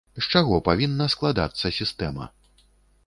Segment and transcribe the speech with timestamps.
[0.21, 2.29] З чаго павінна складацца сістэма?